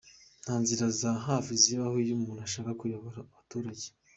"Nta 0.43 0.53
nzira 0.61 0.85
za 0.99 1.11
hafi 1.27 1.51
zibaho 1.63 1.95
iyo 2.03 2.13
umuntu 2.17 2.41
ashaka 2.47 2.71
kuyobora 2.79 3.17
Abaturage. 3.23 3.85